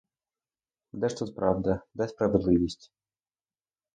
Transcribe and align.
Де 0.93 1.09
ж 1.09 1.17
тут 1.17 1.35
правда, 1.35 1.81
де 1.93 2.07
справедливість? 2.07 2.91